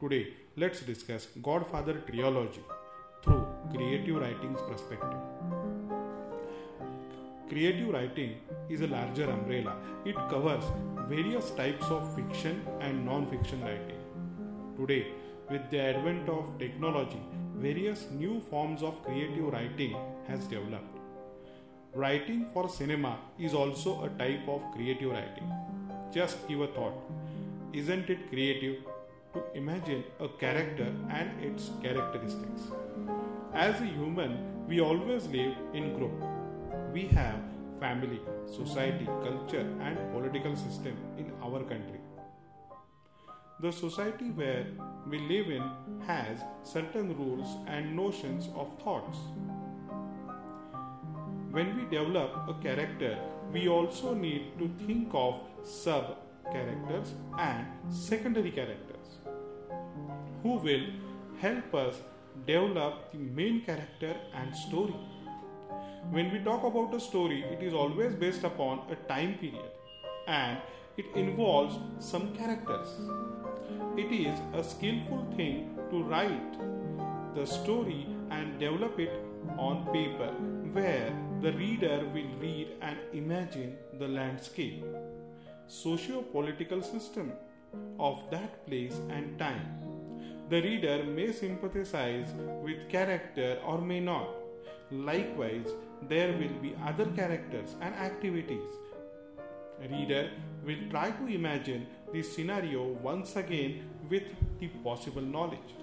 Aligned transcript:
Today, 0.00 0.28
let's 0.56 0.80
discuss 0.82 1.26
Godfather 1.42 1.94
trilogy 2.08 2.60
through 3.24 3.44
creative 3.74 4.14
writing's 4.14 4.60
perspective. 4.62 5.18
Creative 7.48 7.88
writing 7.88 8.34
is 8.70 8.82
a 8.82 8.86
larger 8.86 9.24
umbrella. 9.28 9.74
It 10.04 10.14
covers 10.30 10.62
various 11.08 11.50
types 11.50 11.86
of 11.86 12.14
fiction 12.14 12.64
and 12.80 13.04
non-fiction 13.04 13.60
writing. 13.60 13.98
Today, 14.76 15.08
with 15.50 15.68
the 15.72 15.80
advent 15.80 16.28
of 16.28 16.56
technology, 16.60 17.20
various 17.56 18.06
new 18.12 18.38
forms 18.38 18.84
of 18.84 19.02
creative 19.02 19.52
writing 19.52 19.96
has 20.28 20.46
developed. 20.46 20.96
Writing 21.92 22.46
for 22.52 22.68
cinema 22.68 23.18
is 23.36 23.52
also 23.52 24.04
a 24.04 24.10
type 24.10 24.46
of 24.46 24.62
creative 24.76 25.10
writing. 25.10 25.52
Just 26.12 26.46
give 26.46 26.60
a 26.60 26.68
thought. 26.68 26.94
Isn't 27.72 28.08
it 28.08 28.30
creative 28.30 28.76
to 29.38 29.58
imagine 29.58 30.04
a 30.20 30.28
character 30.40 30.88
and 31.10 31.44
its 31.44 31.70
characteristics. 31.82 32.62
As 33.54 33.80
a 33.80 33.84
human, 33.84 34.66
we 34.66 34.80
always 34.80 35.26
live 35.26 35.54
in 35.74 35.94
group. 35.94 36.24
We 36.92 37.06
have 37.08 37.40
family, 37.80 38.20
society, 38.46 39.06
culture 39.06 39.66
and 39.80 39.98
political 40.12 40.56
system 40.56 40.96
in 41.16 41.32
our 41.42 41.60
country. 41.60 42.00
The 43.60 43.72
society 43.72 44.30
where 44.30 44.66
we 45.08 45.18
live 45.18 45.50
in 45.50 45.62
has 46.06 46.40
certain 46.62 47.16
rules 47.16 47.56
and 47.66 47.96
notions 47.96 48.48
of 48.54 48.70
thoughts. 48.82 49.18
When 51.50 51.76
we 51.76 51.84
develop 51.96 52.48
a 52.48 52.54
character, 52.62 53.18
we 53.52 53.68
also 53.68 54.14
need 54.14 54.58
to 54.58 54.70
think 54.86 55.10
of 55.12 55.40
sub 55.64 56.18
characters 56.52 57.14
and 57.38 57.66
secondary 57.90 58.50
characters 58.50 58.87
who 60.42 60.56
will 60.56 60.86
help 61.40 61.74
us 61.74 61.96
develop 62.46 63.12
the 63.12 63.18
main 63.18 63.60
character 63.62 64.14
and 64.34 64.54
story. 64.54 64.94
When 66.10 66.32
we 66.32 66.38
talk 66.38 66.64
about 66.64 66.94
a 66.94 67.00
story, 67.00 67.44
it 67.44 67.62
is 67.62 67.74
always 67.74 68.14
based 68.14 68.44
upon 68.44 68.82
a 68.90 68.96
time 69.08 69.34
period 69.34 69.70
and 70.26 70.58
it 70.96 71.06
involves 71.14 71.76
some 71.98 72.34
characters. 72.34 72.88
It 73.96 74.12
is 74.12 74.38
a 74.54 74.62
skillful 74.62 75.26
thing 75.36 75.76
to 75.90 76.02
write 76.02 76.54
the 77.34 77.44
story 77.44 78.06
and 78.30 78.58
develop 78.58 78.98
it 78.98 79.12
on 79.58 79.86
paper 79.92 80.32
where 80.72 81.12
the 81.40 81.52
reader 81.52 82.04
will 82.14 82.32
read 82.40 82.68
and 82.82 82.98
imagine 83.12 83.76
the 83.98 84.08
landscape, 84.08 84.84
socio 85.66 86.22
political 86.22 86.82
system 86.82 87.32
of 87.98 88.22
that 88.30 88.66
place 88.66 88.94
and 89.10 89.38
time 89.38 89.87
the 90.50 90.62
reader 90.62 91.04
may 91.04 91.30
sympathize 91.30 92.28
with 92.62 92.88
character 92.88 93.58
or 93.66 93.78
may 93.80 94.00
not. 94.00 94.28
Likewise, 94.90 95.68
there 96.08 96.32
will 96.32 96.56
be 96.62 96.74
other 96.86 97.06
characters 97.06 97.74
and 97.82 97.94
activities. 97.94 98.70
Reader 99.90 100.30
will 100.64 100.88
try 100.90 101.10
to 101.10 101.26
imagine 101.26 101.86
the 102.12 102.22
scenario 102.22 102.86
once 103.02 103.36
again 103.36 103.90
with 104.08 104.22
the 104.58 104.68
possible 104.82 105.20
knowledge. 105.20 105.74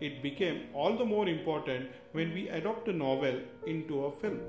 It 0.00 0.22
became 0.22 0.62
all 0.72 0.96
the 0.96 1.04
more 1.04 1.28
important 1.28 1.90
when 2.12 2.32
we 2.32 2.48
adopt 2.48 2.88
a 2.88 2.92
novel 2.92 3.40
into 3.66 4.06
a 4.06 4.10
film. 4.10 4.40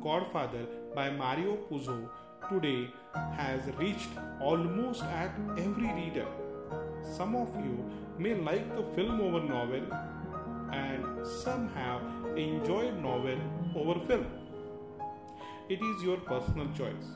Godfather 0.00 0.66
by 0.94 1.10
Mario 1.10 1.56
Puzo 1.68 2.08
today 2.48 2.88
has 3.36 3.60
reached 3.76 4.08
almost 4.40 5.02
at 5.02 5.32
every 5.58 5.92
reader. 5.92 6.26
Some 7.14 7.34
of 7.36 7.54
you 7.56 7.84
may 8.18 8.34
like 8.34 8.74
the 8.76 8.82
film 8.94 9.20
over 9.20 9.40
novel 9.40 9.82
and 10.72 11.26
some 11.26 11.68
have 11.74 12.02
enjoyed 12.36 13.00
novel 13.02 13.38
over 13.74 13.98
film. 14.06 14.26
It 15.68 15.80
is 15.82 16.02
your 16.02 16.18
personal 16.18 16.68
choice. 16.76 17.08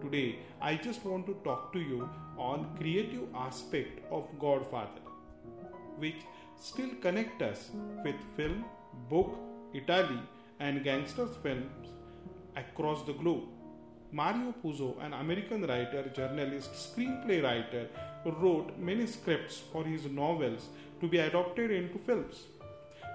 Today 0.00 0.38
I 0.60 0.76
just 0.76 1.04
want 1.04 1.26
to 1.26 1.34
talk 1.44 1.72
to 1.72 1.78
you 1.78 2.08
on 2.38 2.74
creative 2.76 3.28
aspect 3.34 4.00
of 4.10 4.26
Godfather 4.38 5.02
which 5.98 6.22
still 6.60 6.90
connect 7.00 7.42
us 7.42 7.70
with 8.04 8.16
film, 8.36 8.64
book, 9.08 9.36
Italy 9.72 10.20
and 10.58 10.82
gangsters 10.82 11.36
films 11.42 11.88
across 12.56 13.04
the 13.04 13.12
globe. 13.12 13.53
Mario 14.14 14.54
Puzo, 14.62 14.96
an 15.04 15.12
American 15.12 15.62
writer, 15.62 16.08
journalist, 16.14 16.70
screenplay 16.72 17.42
writer, 17.42 17.88
wrote 18.24 18.78
many 18.78 19.08
scripts 19.08 19.58
for 19.72 19.82
his 19.84 20.04
novels 20.06 20.68
to 21.00 21.08
be 21.08 21.18
adopted 21.18 21.72
into 21.72 21.98
films. 21.98 22.44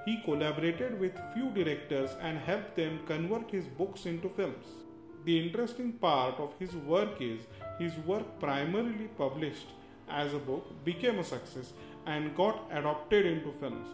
He 0.04 0.22
collaborated 0.26 1.00
with 1.00 1.14
few 1.34 1.52
directors 1.52 2.18
and 2.20 2.38
helped 2.38 2.76
them 2.76 3.00
convert 3.08 3.50
his 3.50 3.64
books 3.66 4.06
into 4.08 4.28
films. 4.28 4.66
The 5.24 5.40
interesting 5.40 5.94
part 5.94 6.38
of 6.38 6.54
his 6.60 6.76
work 6.76 7.22
is 7.22 7.48
his 7.78 7.96
work 8.00 8.38
primarily 8.42 9.08
published 9.18 9.68
as 10.10 10.34
a 10.34 10.40
book 10.40 10.84
became 10.84 11.20
a 11.20 11.24
success 11.24 11.72
and 12.08 12.36
got 12.36 12.68
adopted 12.74 13.26
into 13.26 13.54
films. 13.54 13.88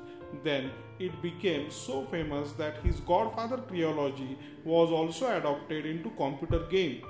Then 0.43 0.71
it 0.99 1.21
became 1.21 1.71
so 1.71 2.03
famous 2.05 2.51
that 2.53 2.77
his 2.83 2.99
Godfather 3.01 3.57
trilogy 3.67 4.37
was 4.63 4.91
also 4.91 5.35
adopted 5.37 5.85
into 5.85 6.09
computer 6.11 6.59
game 6.67 7.03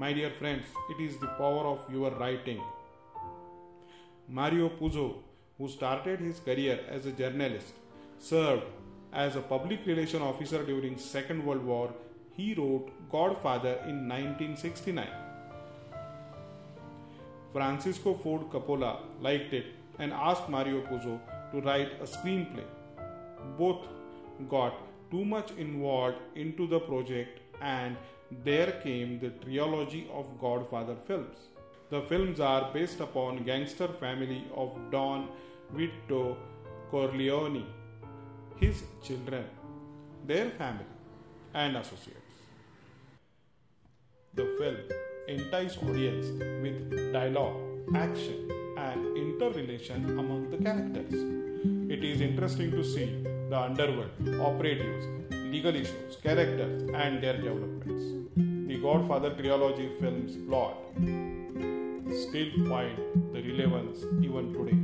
my 0.00 0.14
dear 0.14 0.30
friends, 0.30 0.64
it 0.88 0.98
is 0.98 1.18
the 1.18 1.26
power 1.38 1.64
of 1.70 1.80
your 1.92 2.10
writing. 2.12 2.60
Mario 4.26 4.70
Puzo, 4.70 5.16
who 5.58 5.68
started 5.68 6.20
his 6.20 6.40
career 6.40 6.80
as 6.88 7.04
a 7.04 7.12
journalist, 7.12 7.74
served 8.18 8.62
as 9.12 9.36
a 9.36 9.42
public 9.42 9.84
relation 9.84 10.22
officer 10.22 10.62
during 10.64 10.96
Second 10.96 11.44
World 11.44 11.66
War. 11.66 11.92
He 12.34 12.54
wrote 12.54 12.88
Godfather 13.12 13.74
in 13.88 14.08
1969. 14.08 15.06
Francisco 17.52 18.14
Ford 18.14 18.48
Coppola 18.48 19.00
liked 19.20 19.52
it 19.52 19.66
and 19.98 20.14
asked 20.14 20.48
Mario 20.48 20.80
Puzo 20.86 21.20
to 21.52 21.60
write 21.60 21.92
a 22.00 22.04
screenplay. 22.04 22.64
Both 23.58 23.86
got 24.48 24.74
too 25.10 25.24
much 25.24 25.50
involved 25.58 26.18
into 26.34 26.66
the 26.66 26.80
project 26.80 27.40
and 27.60 27.96
there 28.44 28.72
came 28.82 29.18
the 29.18 29.30
trilogy 29.44 30.08
of 30.12 30.26
Godfather 30.40 30.94
films. 31.06 31.36
The 31.90 32.02
films 32.02 32.38
are 32.38 32.72
based 32.72 33.00
upon 33.00 33.42
gangster 33.42 33.88
family 33.88 34.44
of 34.54 34.76
Don 34.92 35.28
Vito 35.74 36.36
Corleone, 36.90 37.66
his 38.56 38.84
children, 39.02 39.44
their 40.26 40.50
family, 40.50 40.84
and 41.54 41.76
associates. 41.76 42.18
The 44.34 44.46
film 44.58 44.76
entices 45.28 45.78
audience 45.82 46.26
with 46.62 47.12
dialogue, 47.12 47.56
action, 47.94 48.48
and 48.78 49.16
interrelation 49.16 50.18
among 50.18 50.50
the 50.50 50.58
characters. 50.58 51.39
It 51.94 52.04
is 52.04 52.20
interesting 52.20 52.70
to 52.70 52.84
see 52.84 53.06
the 53.50 53.58
underworld, 53.60 54.10
operatives, 54.40 55.06
legal 55.54 55.74
issues, 55.74 56.14
characters, 56.22 56.88
and 56.94 57.20
their 57.20 57.36
developments. 57.36 58.04
The 58.68 58.76
Godfather 58.80 59.30
trilogy 59.30 59.88
film's 59.98 60.36
plot 60.46 60.76
still 62.22 62.50
find 62.68 62.96
the 63.32 63.42
relevance 63.42 64.04
even 64.24 64.52
today. 64.54 64.78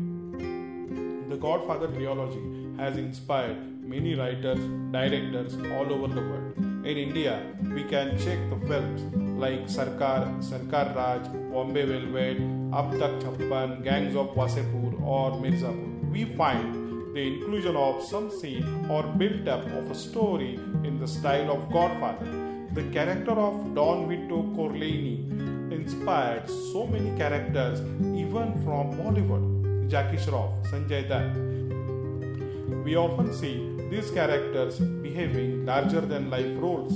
The 1.28 1.36
Godfather 1.36 1.86
trilogy 1.86 2.42
has 2.78 2.96
inspired 2.96 3.60
many 3.88 4.16
writers, 4.16 4.58
directors 4.90 5.54
all 5.76 5.92
over 5.92 6.08
the 6.12 6.22
world. 6.22 6.54
In 6.58 6.96
India, 7.06 7.40
we 7.72 7.84
can 7.84 8.18
check 8.18 8.40
the 8.50 8.58
films 8.66 9.00
like 9.44 9.68
Sarkar, 9.68 10.42
Sarkar 10.42 10.96
Raj, 10.96 11.22
Bombay 11.52 11.84
Velvet, 11.84 12.38
Ab 12.74 12.98
Tak 12.98 13.12
Chappan, 13.22 13.84
Gangs 13.84 14.16
of 14.16 14.34
Wasseypur 14.34 15.00
or 15.02 15.30
Mirzapur. 15.44 16.10
We 16.10 16.24
find 16.34 16.85
the 17.16 17.26
inclusion 17.26 17.74
of 17.76 18.02
some 18.02 18.30
scene 18.30 18.64
or 18.90 19.02
build 19.20 19.48
up 19.48 19.64
of 19.78 19.90
a 19.90 19.94
story 19.94 20.56
in 20.88 20.98
the 21.00 21.08
style 21.08 21.50
of 21.50 21.60
Godfather. 21.72 22.26
The 22.74 22.82
character 22.96 23.30
of 23.30 23.74
Don 23.74 24.06
Vito 24.06 24.42
Corleone 24.54 25.70
inspired 25.72 26.46
so 26.46 26.86
many 26.86 27.16
characters 27.16 27.80
even 28.22 28.52
from 28.64 28.92
Bollywood. 28.98 29.46
Jackie 29.88 30.18
Shroff, 30.18 30.52
Sanjay 30.70 31.08
Dutt. 31.08 32.84
We 32.84 32.96
often 32.96 33.32
see 33.32 33.56
these 33.88 34.10
characters 34.10 34.78
behaving 34.78 35.64
larger 35.64 36.02
than 36.02 36.28
life 36.28 36.54
roles. 36.58 36.92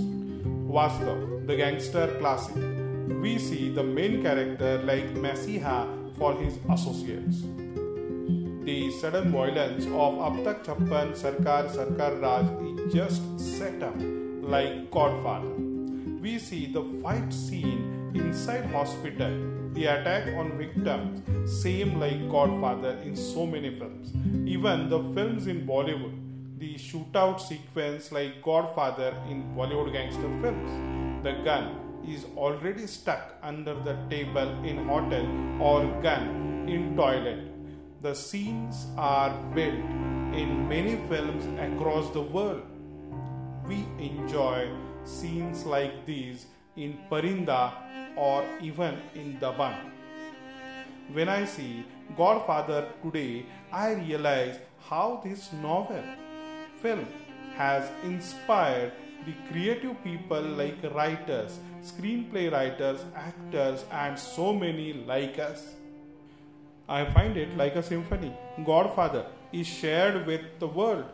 Vastav, 0.76 1.46
the 1.46 1.56
gangster 1.56 2.08
classic. 2.19 2.56
We 3.23 3.38
see 3.38 3.70
the 3.70 3.84
main 3.84 4.23
character 4.23 4.82
like 4.84 5.14
Masiha 5.14 5.78
for 6.19 6.34
his 6.34 6.58
associates 6.69 7.43
the 8.65 8.91
sudden 8.91 9.33
violence 9.33 9.87
of 9.87 10.19
Ab 10.21 10.45
Tak 10.45 10.65
Chappan 10.65 11.12
Sarkar 11.23 11.65
Sarkar 11.77 12.21
Raj 12.21 12.47
is 12.69 12.95
just 12.95 13.41
set 13.41 13.83
up 13.83 13.97
like 14.43 14.91
Godfather. 14.91 15.55
we 16.21 16.39
see 16.39 16.67
the 16.67 16.83
fight 17.03 17.33
scene 17.33 18.12
inside 18.15 18.67
hospital, 18.67 19.33
the 19.73 19.87
attack 19.87 20.27
on 20.37 20.59
victims, 20.59 21.23
same 21.62 21.99
like 21.99 22.29
Godfather 22.31 22.99
in 23.05 23.17
so 23.17 23.47
many 23.47 23.71
films. 23.79 24.12
Even 24.47 24.89
the 24.91 24.99
films 25.15 25.47
in 25.47 25.67
Bollywood, 25.67 26.17
the 26.59 26.75
shootout 26.75 27.41
sequence 27.41 28.12
like 28.12 28.43
Godfather 28.43 29.15
in 29.31 29.43
Bollywood 29.57 29.93
gangster 29.93 30.31
films. 30.43 31.25
The 31.25 31.33
gun 31.45 32.03
is 32.07 32.27
already 32.37 32.87
stuck 32.87 33.37
under 33.43 33.75
the 33.75 33.97
table 34.11 34.53
in 34.65 34.87
hotel 34.87 35.27
or 35.62 35.87
gun 36.03 36.67
in 36.69 36.97
toilet. 36.97 37.50
The 38.02 38.14
scenes 38.14 38.87
are 38.97 39.31
built 39.55 39.85
in 40.32 40.67
many 40.67 40.97
films 41.06 41.44
across 41.61 42.11
the 42.12 42.23
world. 42.23 42.62
We 43.69 43.85
enjoy 43.99 44.70
scenes 45.05 45.67
like 45.67 46.06
these 46.06 46.47
in 46.76 46.97
Parinda 47.11 47.75
or 48.17 48.43
even 48.62 48.97
in 49.14 49.37
Dabangg. 49.38 49.91
When 51.12 51.29
I 51.29 51.44
see 51.44 51.85
Godfather 52.17 52.88
today, 53.02 53.44
I 53.70 53.93
realize 53.93 54.58
how 54.88 55.20
this 55.23 55.52
novel, 55.52 56.02
film, 56.81 57.06
has 57.56 57.91
inspired 58.02 58.93
the 59.26 59.35
creative 59.52 60.02
people 60.02 60.41
like 60.41 60.82
writers, 60.94 61.58
screenplay 61.82 62.50
writers, 62.50 63.05
actors, 63.14 63.85
and 63.93 64.19
so 64.19 64.55
many 64.55 64.94
like 64.94 65.38
us. 65.38 65.75
I 66.90 67.04
find 67.04 67.37
it 67.37 67.56
like 67.56 67.76
a 67.76 67.82
symphony. 67.84 68.37
Godfather 68.66 69.26
is 69.52 69.69
shared 69.69 70.26
with 70.26 70.40
the 70.58 70.66
world. 70.66 71.04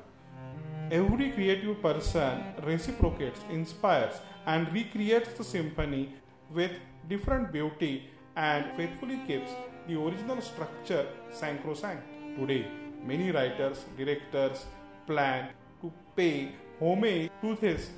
Every 0.90 1.30
creative 1.32 1.82
person 1.82 2.44
reciprocates, 2.62 3.40
inspires, 3.50 4.14
and 4.46 4.72
recreates 4.72 5.34
the 5.34 5.44
symphony 5.44 6.14
with 6.50 6.70
different 7.10 7.52
beauty 7.52 8.08
and 8.36 8.72
faithfully 8.74 9.20
keeps 9.26 9.50
the 9.86 10.00
original 10.00 10.40
structure 10.40 11.06
sacrosanct. 11.30 12.04
Today, 12.38 12.66
many 13.04 13.30
writers, 13.30 13.84
directors 13.98 14.64
plan 15.06 15.50
to 15.82 15.92
pay 16.16 16.52
homage 16.80 17.30
to 17.42 17.54
this 17.56 17.90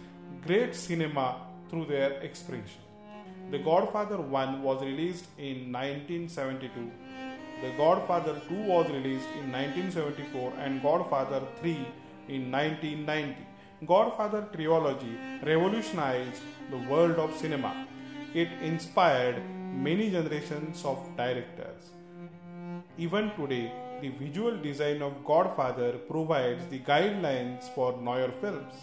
great 0.44 0.74
cinema 0.74 1.46
through 1.70 1.86
their 1.86 2.10
expression. 2.22 2.82
The 3.52 3.58
Godfather 3.60 4.20
1 4.20 4.62
was 4.62 4.82
released 4.82 5.26
in 5.38 5.70
1972, 5.72 6.90
The 7.60 7.70
Godfather 7.76 8.40
2 8.48 8.54
was 8.54 8.88
released 8.90 9.28
in 9.40 9.50
1974, 9.50 10.52
and 10.58 10.80
Godfather 10.80 11.42
3 11.60 11.70
in 12.28 12.52
1990. 12.52 13.46
Godfather 13.86 14.46
trilogy 14.54 15.18
revolutionized 15.44 16.42
the 16.70 16.78
world 16.90 17.16
of 17.16 17.36
cinema. 17.36 17.86
It 18.34 18.48
inspired 18.62 19.42
many 19.74 20.10
generations 20.10 20.84
of 20.84 20.98
directors. 21.16 21.90
Even 22.96 23.32
today, 23.36 23.72
the 24.00 24.10
visual 24.10 24.56
design 24.56 25.02
of 25.02 25.24
Godfather 25.24 25.92
provides 25.92 26.64
the 26.66 26.78
guidelines 26.78 27.64
for 27.74 27.96
newer 28.00 28.30
films. 28.40 28.74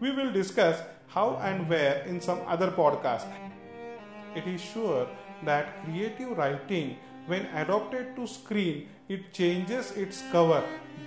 We 0.00 0.12
will 0.12 0.32
discuss 0.32 0.80
how 1.08 1.36
and 1.42 1.68
where 1.68 2.02
in 2.02 2.20
some 2.20 2.40
other 2.46 2.70
podcast. 2.70 3.26
It 4.36 4.46
is 4.46 4.60
sure 4.60 5.08
that 5.44 5.84
creative 5.84 6.36
writing, 6.36 6.96
when 7.26 7.46
adopted 7.54 8.14
to 8.16 8.26
screen, 8.26 8.88
it 9.08 9.32
changes 9.32 9.92
its 9.92 10.22
cover, 10.30 10.62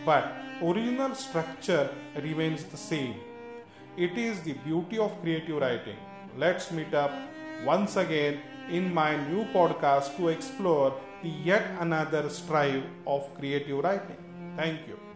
but 0.05 0.31
original 0.61 1.13
structure 1.15 1.89
remains 2.21 2.63
the 2.65 2.77
same. 2.77 3.15
It 3.95 4.17
is 4.17 4.41
the 4.41 4.53
beauty 4.53 4.97
of 4.97 5.19
creative 5.21 5.61
writing. 5.61 5.97
Let's 6.37 6.71
meet 6.71 6.93
up 6.93 7.11
once 7.65 7.95
again 7.95 8.39
in 8.69 8.93
my 8.93 9.15
new 9.29 9.45
podcast 9.45 10.15
to 10.17 10.29
explore 10.29 10.93
the 11.23 11.29
yet 11.29 11.65
another 11.79 12.29
strive 12.29 12.83
of 13.05 13.33
creative 13.37 13.83
writing. 13.83 14.17
Thank 14.55 14.87
you. 14.87 15.06